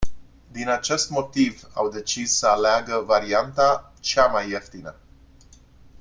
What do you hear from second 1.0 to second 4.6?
motiv au decis să aleagă varianta cea mai